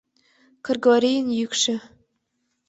[0.65, 1.75] Кыргорийын йӱкшӧ.